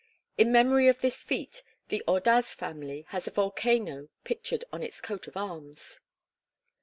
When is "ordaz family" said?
2.07-3.05